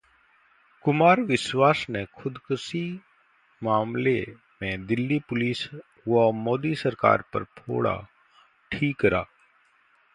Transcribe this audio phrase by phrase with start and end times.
[0.85, 2.83] कुमार विश्वास ने खुदकुशी
[3.61, 4.19] मामले
[4.61, 5.67] में दिल्ली पुलिस
[6.07, 7.95] व मोदी सरकार पर फोड़ा
[8.71, 9.25] ठीकरा